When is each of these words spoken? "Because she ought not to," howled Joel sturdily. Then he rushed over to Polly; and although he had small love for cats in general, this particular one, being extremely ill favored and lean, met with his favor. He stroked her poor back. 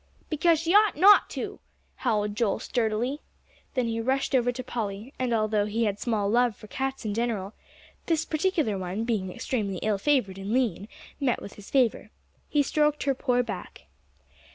"Because 0.31 0.57
she 0.59 0.73
ought 0.73 0.97
not 0.97 1.29
to," 1.29 1.59
howled 1.97 2.35
Joel 2.35 2.57
sturdily. 2.57 3.19
Then 3.75 3.85
he 3.85 4.01
rushed 4.01 4.33
over 4.33 4.51
to 4.51 4.63
Polly; 4.63 5.13
and 5.19 5.31
although 5.31 5.67
he 5.67 5.83
had 5.83 5.99
small 5.99 6.27
love 6.27 6.55
for 6.55 6.65
cats 6.65 7.05
in 7.05 7.13
general, 7.13 7.53
this 8.07 8.25
particular 8.25 8.79
one, 8.79 9.03
being 9.03 9.31
extremely 9.31 9.77
ill 9.83 9.99
favored 9.99 10.39
and 10.39 10.53
lean, 10.53 10.87
met 11.19 11.39
with 11.39 11.53
his 11.53 11.69
favor. 11.69 12.09
He 12.49 12.63
stroked 12.63 13.03
her 13.03 13.13
poor 13.13 13.43
back. 13.43 13.83